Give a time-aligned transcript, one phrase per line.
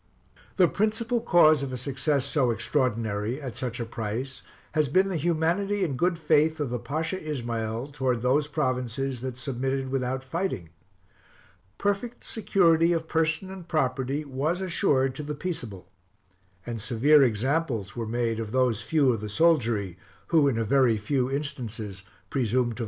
[0.55, 5.15] The principal cause of a success so extraordinary, at such a price, has been the
[5.15, 10.69] humanity and good faith of the Pasha Ismael towards those provinces that submitted without fighting.
[11.77, 15.87] Perfect security of person and property was assured to the peaceable,
[16.65, 19.99] and severe examples were made of those few of the soldiery,
[20.33, 22.79] who, in a very few instances, presumed to violate it.